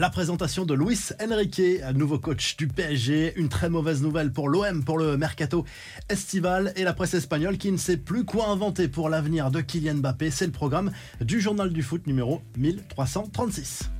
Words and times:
La 0.00 0.08
présentation 0.08 0.64
de 0.64 0.72
Luis 0.72 1.10
Enrique, 1.22 1.60
nouveau 1.94 2.18
coach 2.18 2.56
du 2.56 2.66
PSG. 2.66 3.34
Une 3.36 3.50
très 3.50 3.68
mauvaise 3.68 4.00
nouvelle 4.00 4.32
pour 4.32 4.48
l'OM, 4.48 4.82
pour 4.82 4.96
le 4.96 5.18
mercato 5.18 5.66
estival 6.08 6.72
et 6.76 6.84
la 6.84 6.94
presse 6.94 7.12
espagnole 7.12 7.58
qui 7.58 7.70
ne 7.70 7.76
sait 7.76 7.98
plus 7.98 8.24
quoi 8.24 8.48
inventer 8.48 8.88
pour 8.88 9.10
l'avenir 9.10 9.50
de 9.50 9.60
Kylian 9.60 9.96
Mbappé. 9.96 10.30
C'est 10.30 10.46
le 10.46 10.52
programme 10.52 10.90
du 11.20 11.38
journal 11.38 11.70
du 11.70 11.82
foot 11.82 12.06
numéro 12.06 12.40
1336. 12.56 13.90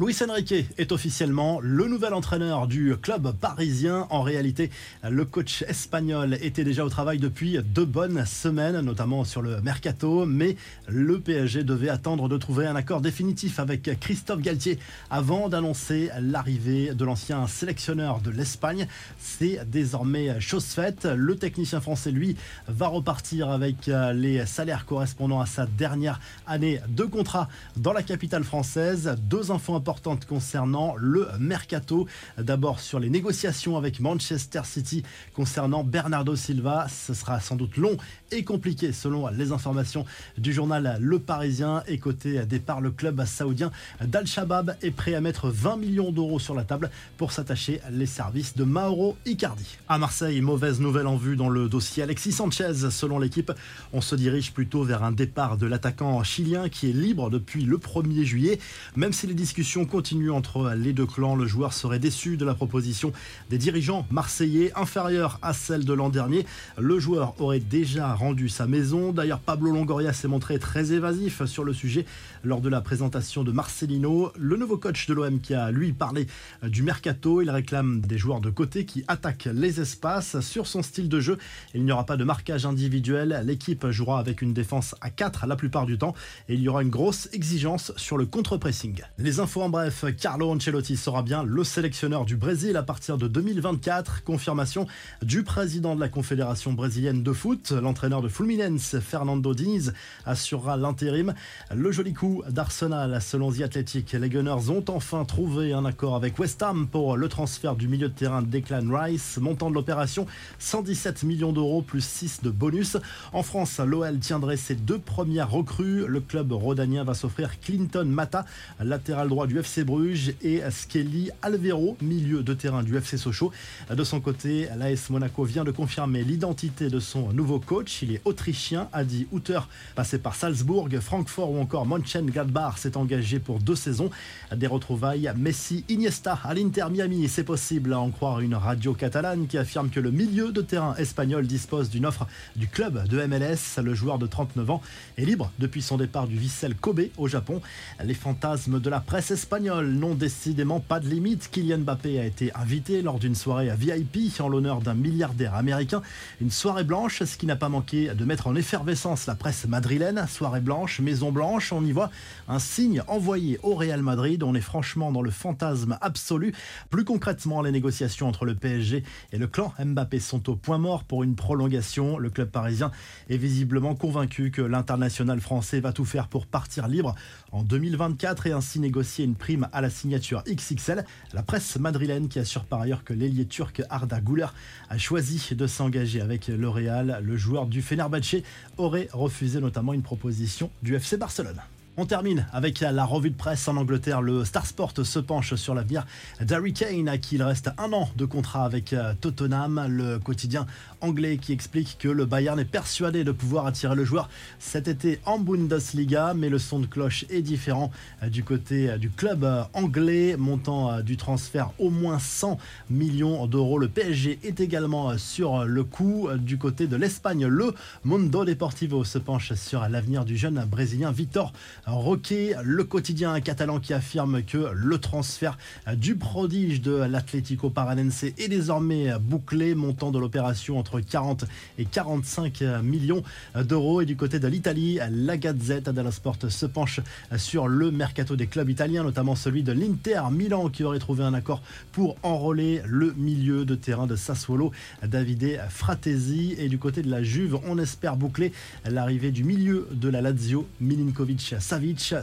Luis 0.00 0.16
Enrique 0.22 0.54
est 0.78 0.92
officiellement 0.92 1.58
le 1.60 1.88
nouvel 1.88 2.14
entraîneur 2.14 2.68
du 2.68 2.94
club 3.02 3.32
parisien. 3.32 4.06
En 4.10 4.22
réalité, 4.22 4.70
le 5.02 5.24
coach 5.24 5.62
espagnol 5.66 6.38
était 6.40 6.62
déjà 6.62 6.84
au 6.84 6.88
travail 6.88 7.18
depuis 7.18 7.58
deux 7.64 7.84
bonnes 7.84 8.24
semaines, 8.24 8.80
notamment 8.80 9.24
sur 9.24 9.42
le 9.42 9.60
mercato, 9.60 10.24
mais 10.24 10.56
le 10.86 11.18
PSG 11.18 11.64
devait 11.64 11.88
attendre 11.88 12.28
de 12.28 12.36
trouver 12.36 12.68
un 12.68 12.76
accord 12.76 13.00
définitif 13.00 13.58
avec 13.58 13.90
Christophe 13.98 14.40
Galtier 14.40 14.78
avant 15.10 15.48
d'annoncer 15.48 16.10
l'arrivée 16.20 16.94
de 16.94 17.04
l'ancien 17.04 17.48
sélectionneur 17.48 18.20
de 18.20 18.30
l'Espagne. 18.30 18.86
C'est 19.18 19.68
désormais 19.68 20.40
chose 20.40 20.66
faite. 20.66 21.06
Le 21.12 21.34
technicien 21.34 21.80
français, 21.80 22.12
lui, 22.12 22.36
va 22.68 22.86
repartir 22.86 23.50
avec 23.50 23.90
les 24.14 24.46
salaires 24.46 24.86
correspondant 24.86 25.40
à 25.40 25.46
sa 25.46 25.66
dernière 25.66 26.20
année 26.46 26.78
de 26.88 27.02
contrat 27.02 27.48
dans 27.76 27.92
la 27.92 28.04
capitale 28.04 28.44
française. 28.44 29.16
Deux 29.28 29.50
infos 29.50 29.74
importantes 29.74 29.87
concernant 30.26 30.94
le 30.96 31.28
mercato. 31.38 32.06
D'abord 32.36 32.80
sur 32.80 33.00
les 33.00 33.10
négociations 33.10 33.76
avec 33.76 34.00
Manchester 34.00 34.62
City 34.64 35.02
concernant 35.34 35.84
Bernardo 35.84 36.36
Silva. 36.36 36.86
Ce 36.88 37.14
sera 37.14 37.40
sans 37.40 37.56
doute 37.56 37.76
long 37.76 37.96
et 38.30 38.44
compliqué 38.44 38.92
selon 38.92 39.28
les 39.28 39.52
informations 39.52 40.04
du 40.36 40.52
journal 40.52 40.98
Le 41.00 41.18
Parisien. 41.18 41.82
Et 41.86 41.98
côté 41.98 42.44
départ, 42.44 42.80
le 42.80 42.90
club 42.90 43.24
saoudien 43.24 43.70
d'Al-Shabaab 44.04 44.76
est 44.82 44.90
prêt 44.90 45.14
à 45.14 45.20
mettre 45.20 45.48
20 45.48 45.76
millions 45.76 46.12
d'euros 46.12 46.38
sur 46.38 46.54
la 46.54 46.64
table 46.64 46.90
pour 47.16 47.32
s'attacher 47.32 47.80
les 47.90 48.06
services 48.06 48.56
de 48.56 48.64
Mauro 48.64 49.16
Icardi. 49.24 49.78
À 49.88 49.98
Marseille, 49.98 50.40
mauvaise 50.40 50.80
nouvelle 50.80 51.06
en 51.06 51.16
vue 51.16 51.36
dans 51.36 51.48
le 51.48 51.68
dossier 51.68 52.02
Alexis 52.02 52.32
Sanchez. 52.32 52.90
Selon 52.90 53.18
l'équipe, 53.18 53.52
on 53.92 54.00
se 54.00 54.14
dirige 54.14 54.52
plutôt 54.52 54.82
vers 54.82 55.02
un 55.02 55.12
départ 55.12 55.56
de 55.56 55.66
l'attaquant 55.66 56.22
chilien 56.22 56.68
qui 56.68 56.90
est 56.90 56.92
libre 56.92 57.30
depuis 57.30 57.64
le 57.64 57.78
1er 57.78 58.24
juillet. 58.24 58.58
Même 58.96 59.12
si 59.12 59.26
les 59.26 59.34
discussions 59.34 59.77
continue 59.86 60.30
entre 60.30 60.74
les 60.76 60.92
deux 60.92 61.06
clans. 61.06 61.34
Le 61.34 61.46
joueur 61.46 61.72
serait 61.72 61.98
déçu 61.98 62.36
de 62.36 62.44
la 62.44 62.54
proposition 62.54 63.12
des 63.50 63.58
dirigeants 63.58 64.06
marseillais 64.10 64.72
inférieure 64.76 65.38
à 65.42 65.52
celle 65.52 65.84
de 65.84 65.92
l'an 65.92 66.08
dernier. 66.08 66.46
Le 66.78 66.98
joueur 66.98 67.34
aurait 67.40 67.60
déjà 67.60 68.14
rendu 68.14 68.48
sa 68.48 68.66
maison. 68.66 69.12
D'ailleurs, 69.12 69.40
Pablo 69.40 69.72
Longoria 69.72 70.12
s'est 70.12 70.28
montré 70.28 70.58
très 70.58 70.92
évasif 70.92 71.44
sur 71.44 71.64
le 71.64 71.72
sujet 71.72 72.06
lors 72.44 72.60
de 72.60 72.68
la 72.68 72.80
présentation 72.80 73.44
de 73.44 73.52
Marcelino, 73.52 74.32
le 74.38 74.56
nouveau 74.56 74.76
coach 74.76 75.06
de 75.06 75.14
l'OM 75.14 75.40
qui 75.40 75.54
a 75.54 75.70
lui 75.70 75.92
parlé 75.92 76.26
du 76.62 76.82
mercato. 76.82 77.42
Il 77.42 77.50
réclame 77.50 78.00
des 78.00 78.18
joueurs 78.18 78.40
de 78.40 78.50
côté 78.50 78.84
qui 78.84 79.04
attaquent 79.08 79.48
les 79.52 79.80
espaces. 79.80 80.40
Sur 80.40 80.66
son 80.66 80.82
style 80.82 81.08
de 81.08 81.20
jeu, 81.20 81.38
il 81.74 81.84
n'y 81.84 81.92
aura 81.92 82.04
pas 82.04 82.16
de 82.16 82.24
marquage 82.24 82.66
individuel. 82.66 83.42
L'équipe 83.44 83.88
jouera 83.90 84.18
avec 84.18 84.42
une 84.42 84.52
défense 84.52 84.94
à 85.00 85.10
4 85.10 85.46
la 85.46 85.56
plupart 85.56 85.86
du 85.86 85.98
temps 85.98 86.14
et 86.48 86.54
il 86.54 86.60
y 86.60 86.68
aura 86.68 86.82
une 86.82 86.90
grosse 86.90 87.28
exigence 87.32 87.92
sur 87.96 88.16
le 88.16 88.26
contre-pressing. 88.26 89.02
Les 89.18 89.40
bref, 89.68 90.04
Carlo 90.20 90.50
Ancelotti 90.50 90.96
sera 90.96 91.22
bien 91.22 91.42
le 91.42 91.64
sélectionneur 91.64 92.24
du 92.24 92.36
Brésil 92.36 92.76
à 92.76 92.82
partir 92.82 93.18
de 93.18 93.28
2024. 93.28 94.22
Confirmation 94.22 94.86
du 95.22 95.42
président 95.42 95.94
de 95.94 96.00
la 96.00 96.08
Confédération 96.08 96.72
brésilienne 96.72 97.22
de 97.22 97.32
foot. 97.32 97.72
L'entraîneur 97.72 98.22
de 98.22 98.28
Fluminense, 98.28 98.96
Fernando 99.00 99.54
Diniz, 99.54 99.92
assurera 100.26 100.76
l'intérim. 100.76 101.34
Le 101.74 101.90
joli 101.90 102.12
coup 102.12 102.42
d'Arsenal, 102.48 103.20
selon 103.20 103.50
The 103.50 103.62
Athletic, 103.62 104.12
les 104.12 104.28
Gunners 104.28 104.70
ont 104.70 104.84
enfin 104.88 105.24
trouvé 105.24 105.72
un 105.72 105.84
accord 105.84 106.14
avec 106.14 106.38
West 106.38 106.62
Ham 106.62 106.86
pour 106.86 107.16
le 107.16 107.28
transfert 107.28 107.74
du 107.74 107.88
milieu 107.88 108.08
de 108.08 108.14
terrain 108.14 108.42
Declan 108.42 108.88
Rice. 108.90 109.38
Montant 109.38 109.70
de 109.70 109.74
l'opération 109.74 110.26
117 110.58 111.24
millions 111.24 111.52
d'euros 111.52 111.82
plus 111.82 112.04
6 112.04 112.42
de 112.42 112.50
bonus. 112.50 112.96
En 113.32 113.42
France, 113.42 113.80
l'OL 113.80 114.18
tiendrait 114.18 114.56
ses 114.56 114.74
deux 114.76 114.98
premières 114.98 115.50
recrues. 115.50 116.06
Le 116.06 116.20
club 116.20 116.52
rhodanien 116.52 117.04
va 117.04 117.14
s'offrir 117.14 117.60
Clinton 117.60 118.06
Mata, 118.06 118.44
latéral 118.80 119.28
droit 119.28 119.47
du 119.48 119.58
FC 119.58 119.82
Bruges 119.82 120.34
et 120.42 120.60
Skelly 120.70 121.30
Alvero, 121.40 121.96
milieu 122.02 122.42
de 122.42 122.52
terrain 122.52 122.82
du 122.82 122.96
FC 122.96 123.16
Sochaux. 123.16 123.50
De 123.90 124.04
son 124.04 124.20
côté, 124.20 124.68
l'AS 124.76 125.08
Monaco 125.08 125.42
vient 125.44 125.64
de 125.64 125.70
confirmer 125.70 126.22
l'identité 126.22 126.90
de 126.90 127.00
son 127.00 127.32
nouveau 127.32 127.58
coach. 127.58 128.02
Il 128.02 128.12
est 128.12 128.20
autrichien, 128.26 128.88
Adi 128.92 129.26
Hutter, 129.32 129.60
passé 129.94 130.18
par 130.18 130.34
Salzbourg, 130.34 130.88
Francfort 131.00 131.50
ou 131.50 131.58
encore 131.58 131.86
Mönchengladbach, 131.86 132.76
s'est 132.76 132.96
engagé 132.96 133.38
pour 133.38 133.58
deux 133.58 133.74
saisons. 133.74 134.10
Des 134.54 134.66
retrouvailles 134.66 135.32
Messi-Iniesta 135.36 136.38
à 136.44 136.52
l'Inter 136.52 136.86
Miami, 136.90 137.26
c'est 137.28 137.44
possible 137.44 137.94
à 137.94 138.00
en 138.00 138.10
croire 138.10 138.40
une 138.40 138.54
radio 138.54 138.92
catalane 138.92 139.46
qui 139.46 139.56
affirme 139.56 139.88
que 139.88 140.00
le 140.00 140.10
milieu 140.10 140.52
de 140.52 140.60
terrain 140.60 140.94
espagnol 140.96 141.46
dispose 141.46 141.88
d'une 141.88 142.04
offre 142.04 142.26
du 142.54 142.68
club 142.68 143.08
de 143.08 143.24
MLS. 143.24 143.82
Le 143.82 143.94
joueur 143.94 144.18
de 144.18 144.26
39 144.26 144.70
ans 144.70 144.82
est 145.16 145.24
libre 145.24 145.50
depuis 145.58 145.80
son 145.80 145.96
départ 145.96 146.26
du 146.26 146.36
Vissel 146.36 146.74
Kobe 146.74 147.00
au 147.16 147.28
Japon. 147.28 147.62
Les 148.04 148.14
fantasmes 148.14 148.78
de 148.78 148.90
la 148.90 149.00
presse 149.00 149.37
espagnole 149.38 149.58
espagnol 149.58 149.92
n'ont 149.92 150.14
décidément 150.14 150.80
pas 150.80 150.98
de 150.98 151.08
limite. 151.08 151.48
Kylian 151.50 151.78
Mbappé 151.78 152.18
a 152.18 152.26
été 152.26 152.52
invité 152.54 153.02
lors 153.02 153.20
d'une 153.20 153.36
soirée 153.36 153.70
à 153.70 153.76
VIP 153.76 154.40
en 154.40 154.48
l'honneur 154.48 154.80
d'un 154.80 154.94
milliardaire 154.94 155.54
américain. 155.54 156.02
Une 156.40 156.50
soirée 156.50 156.82
blanche, 156.82 157.22
ce 157.22 157.36
qui 157.36 157.46
n'a 157.46 157.54
pas 157.54 157.68
manqué 157.68 158.08
de 158.14 158.24
mettre 158.24 158.48
en 158.48 158.56
effervescence 158.56 159.26
la 159.26 159.36
presse 159.36 159.66
madrilène. 159.66 160.26
Soirée 160.28 160.60
blanche, 160.60 160.98
Maison 160.98 161.30
Blanche, 161.30 161.72
on 161.72 161.84
y 161.84 161.92
voit 161.92 162.10
un 162.48 162.58
signe 162.58 163.00
envoyé 163.06 163.60
au 163.62 163.76
Real 163.76 164.02
Madrid. 164.02 164.42
On 164.42 164.56
est 164.56 164.60
franchement 164.60 165.12
dans 165.12 165.22
le 165.22 165.30
fantasme 165.30 165.98
absolu. 166.00 166.52
Plus 166.90 167.04
concrètement, 167.04 167.62
les 167.62 167.70
négociations 167.70 168.26
entre 168.26 168.44
le 168.44 168.56
PSG 168.56 169.04
et 169.32 169.38
le 169.38 169.46
clan 169.46 169.72
Mbappé 169.78 170.18
sont 170.18 170.50
au 170.50 170.56
point 170.56 170.78
mort 170.78 171.04
pour 171.04 171.22
une 171.22 171.36
prolongation. 171.36 172.18
Le 172.18 172.28
club 172.28 172.50
parisien 172.50 172.90
est 173.30 173.36
visiblement 173.36 173.94
convaincu 173.94 174.50
que 174.50 174.62
l'international 174.62 175.40
français 175.40 175.78
va 175.80 175.92
tout 175.92 176.04
faire 176.04 176.26
pour 176.26 176.46
partir 176.46 176.88
libre 176.88 177.14
en 177.52 177.62
2024 177.62 178.48
et 178.48 178.52
ainsi 178.52 178.80
négocier 178.80 179.27
prime 179.34 179.68
à 179.72 179.80
la 179.80 179.90
signature 179.90 180.42
XXL. 180.48 181.04
La 181.32 181.42
presse 181.42 181.76
madrilène 181.76 182.28
qui 182.28 182.38
assure 182.38 182.64
par 182.64 182.80
ailleurs 182.80 183.04
que 183.04 183.12
l'ailier 183.12 183.46
turc 183.46 183.82
Arda 183.90 184.20
Güler 184.20 184.46
a 184.90 184.98
choisi 184.98 185.54
de 185.54 185.66
s'engager 185.66 186.20
avec 186.20 186.48
le 186.48 186.68
Real. 186.68 187.20
Le 187.22 187.36
joueur 187.36 187.66
du 187.66 187.82
Fenerbahçe 187.82 188.42
aurait 188.76 189.08
refusé 189.12 189.60
notamment 189.60 189.92
une 189.92 190.02
proposition 190.02 190.70
du 190.82 190.94
FC 190.94 191.16
Barcelone. 191.16 191.60
On 192.00 192.06
termine 192.06 192.46
avec 192.52 192.78
la 192.78 193.04
revue 193.04 193.30
de 193.30 193.36
presse 193.36 193.66
en 193.66 193.76
Angleterre. 193.76 194.22
Le 194.22 194.44
Star 194.44 194.64
Sport 194.64 194.92
se 195.02 195.18
penche 195.18 195.56
sur 195.56 195.74
l'avenir 195.74 196.06
d'Harry 196.40 196.72
Kane, 196.72 197.08
à 197.08 197.18
qui 197.18 197.34
il 197.34 197.42
reste 197.42 197.72
un 197.76 197.92
an 197.92 198.08
de 198.14 198.24
contrat 198.24 198.64
avec 198.64 198.92
euh, 198.92 199.14
Tottenham. 199.20 199.84
Le 199.88 200.20
quotidien 200.20 200.66
anglais 201.00 201.38
qui 201.38 201.52
explique 201.52 201.96
que 201.98 202.08
le 202.08 202.24
Bayern 202.24 202.58
est 202.58 202.64
persuadé 202.64 203.24
de 203.24 203.32
pouvoir 203.32 203.66
attirer 203.66 203.94
le 203.94 204.04
joueur 204.04 204.28
cet 204.58 204.88
été 204.88 205.20
en 205.24 205.38
Bundesliga, 205.38 206.34
mais 206.34 206.48
le 206.48 206.58
son 206.58 206.78
de 206.80 206.86
cloche 206.86 207.24
est 207.30 207.42
différent 207.42 207.90
euh, 208.22 208.28
du 208.28 208.44
côté 208.44 208.90
euh, 208.90 208.98
du 208.98 209.10
club 209.10 209.46
anglais, 209.72 210.36
montant 210.38 211.00
du 211.00 211.16
transfert 211.16 211.70
au 211.78 211.90
moins 211.90 212.18
100 212.18 212.58
millions 212.90 213.46
d'euros. 213.46 213.78
Le 213.78 213.88
PSG 213.88 214.38
est 214.42 214.60
également 214.60 215.16
sur 215.18 215.64
le 215.64 215.84
coup 215.84 216.28
du 216.36 216.58
côté 216.58 216.86
de 216.86 216.96
l'Espagne. 216.96 217.46
Le 217.46 217.74
Mundo 218.04 218.44
Deportivo 218.44 219.04
se 219.04 219.18
penche 219.18 219.52
sur 219.54 219.88
l'avenir 219.88 220.24
du 220.24 220.36
jeune 220.36 220.64
brésilien 220.64 221.12
Victor 221.12 221.52
Roquet, 221.86 222.54
le 222.62 222.84
quotidien 222.84 223.40
catalan 223.40 223.80
qui 223.80 223.92
affirme 223.92 224.42
que 224.42 224.70
le 224.72 224.98
transfert 224.98 225.58
du 225.96 226.16
prodige 226.16 226.80
de 226.80 226.92
l'Atlético 226.92 227.70
Paranense 227.70 228.24
est 228.24 228.48
désormais 228.48 229.18
bouclé, 229.18 229.74
montant 229.74 230.10
de 230.10 230.18
l'opération 230.18 230.78
entre 230.78 230.87
40 231.00 231.44
et 231.78 231.84
45 231.84 232.62
millions 232.82 233.22
d'euros. 233.54 234.00
Et 234.00 234.06
du 234.06 234.16
côté 234.16 234.38
de 234.38 234.48
l'Italie, 234.48 234.98
la 235.10 235.36
Gazette 235.36 235.90
dello 235.90 236.10
Sport 236.10 236.36
se 236.48 236.66
penche 236.66 237.00
sur 237.36 237.68
le 237.68 237.90
mercato 237.90 238.36
des 238.36 238.46
clubs 238.46 238.68
italiens, 238.70 239.02
notamment 239.02 239.36
celui 239.36 239.62
de 239.62 239.72
l'Inter 239.72 240.22
Milan 240.30 240.68
qui 240.68 240.84
aurait 240.84 240.98
trouvé 240.98 241.24
un 241.24 241.34
accord 241.34 241.62
pour 241.92 242.16
enrôler 242.22 242.82
le 242.86 243.12
milieu 243.14 243.64
de 243.64 243.74
terrain 243.74 244.06
de 244.06 244.16
Sassuolo, 244.16 244.72
Davide 245.02 245.60
Fratesi. 245.68 246.54
Et 246.58 246.68
du 246.68 246.78
côté 246.78 247.02
de 247.02 247.10
la 247.10 247.22
Juve, 247.22 247.58
on 247.66 247.78
espère 247.78 248.16
boucler 248.16 248.52
l'arrivée 248.84 249.30
du 249.30 249.44
milieu 249.44 249.88
de 249.92 250.08
la 250.08 250.20
Lazio, 250.20 250.66
Milinkovic 250.80 251.54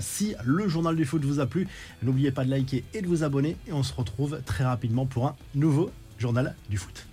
si 0.02 0.36
le 0.44 0.68
journal 0.68 0.96
du 0.96 1.06
foot 1.06 1.24
vous 1.24 1.40
a 1.40 1.46
plu, 1.46 1.68
n'oubliez 2.04 2.32
pas 2.32 2.46
de 2.46 2.50
liker 2.50 2.84
et 2.94 3.02
de 3.02 3.08
vous 3.08 3.24
abonner. 3.24 3.58
Et 3.68 3.74
on 3.74 3.84
se 3.84 3.94
retrouve 3.94 4.42
très 4.46 4.64
rapidement 4.64 5.06
pour 5.06 5.28
un 5.28 5.36
nouveau 5.54 5.92
journal 6.18 6.56
du 6.70 6.78
foot. 6.78 7.06